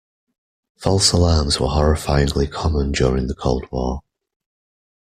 False 0.79 1.11
alarms 1.11 1.59
were 1.59 1.67
horrifyingly 1.67 2.51
common 2.51 2.91
during 2.91 3.27
the 3.27 3.35
Cold 3.35 3.65
War. 3.71 4.01